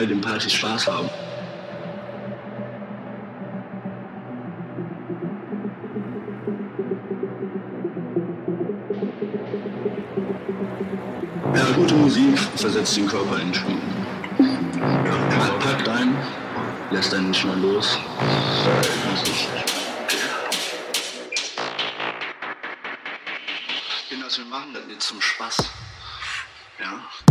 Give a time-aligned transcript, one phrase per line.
[0.00, 1.10] bei den Partys Spaß haben.
[11.54, 13.78] Ja, gute Musik versetzt den Körper in Schwung.
[14.38, 16.16] Ja, packt ein,
[16.90, 17.98] lässt einen nicht mehr los.
[19.12, 19.50] Ist
[24.08, 25.58] Kinder, wir machen das nicht zum Spaß.
[26.78, 27.29] Ja.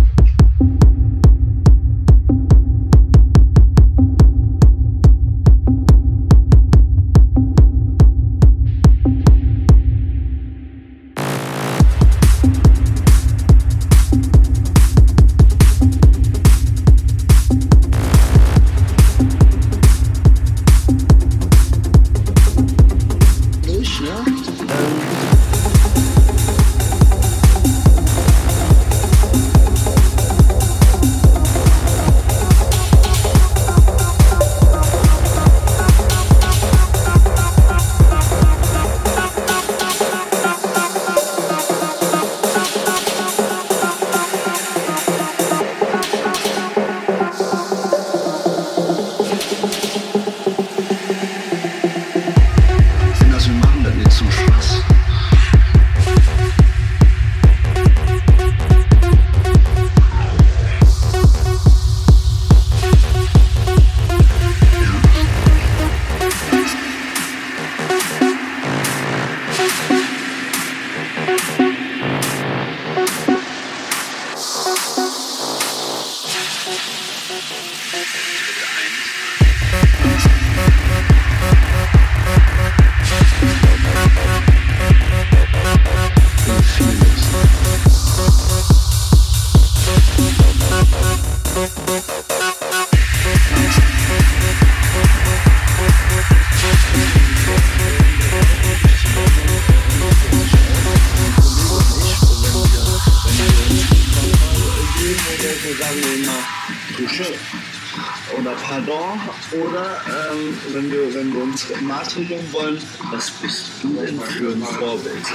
[110.79, 112.81] Wenn, wir, wenn wir uns maßregeln wollen,
[113.11, 115.25] was bist du denn für ein Vorbild?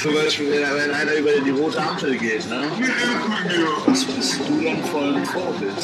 [0.00, 2.70] Zum Beispiel, wenn, wenn einer über die rote Ampel geht, ne?
[3.86, 5.74] Was bist du denn für ein Vorbild?